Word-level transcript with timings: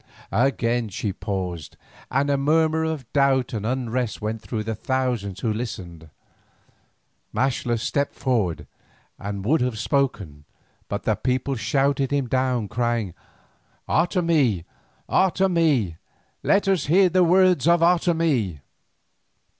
Again 0.31 0.89
she 0.89 1.13
paused, 1.13 1.77
and 2.09 2.31
a 2.31 2.35
murmur 2.35 2.83
of 2.83 3.05
doubt 3.13 3.53
and 3.53 3.67
unrest 3.67 4.19
went 4.19 4.41
through 4.41 4.63
the 4.63 4.73
thousands 4.73 5.41
who 5.41 5.53
listened. 5.53 6.09
Maxtla 7.35 7.77
stepped 7.77 8.15
forward 8.15 8.65
and 9.19 9.45
would 9.45 9.61
have 9.61 9.77
spoken, 9.77 10.45
but 10.89 11.03
the 11.03 11.13
people 11.13 11.53
shouted 11.55 12.09
him 12.09 12.27
down, 12.27 12.67
crying: 12.67 13.13
"Otomie, 13.87 14.65
Otomie! 15.07 15.97
Let 16.41 16.67
us 16.67 16.87
hear 16.87 17.07
the 17.07 17.23
words 17.23 17.67
of 17.67 17.81
Otomie." 17.83 18.61